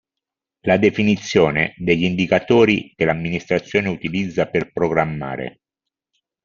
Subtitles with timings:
[0.61, 5.59] La definizione degli indicatori che l'amministrazione utilizza per programmare.